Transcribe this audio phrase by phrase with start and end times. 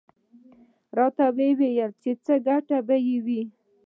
[0.97, 3.41] _راته ووايه چې ګټه به يې څه وي؟